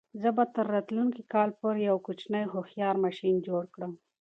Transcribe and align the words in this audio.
زه 0.21 0.29
به 0.35 0.43
تر 0.55 0.65
راتلونکي 0.73 1.21
کال 1.33 1.49
پورې 1.59 1.79
یو 1.89 1.97
کوچنی 2.05 2.43
هوښیار 2.53 2.95
ماشین 3.05 3.35
جوړ 3.47 3.63
کړم. 3.73 3.93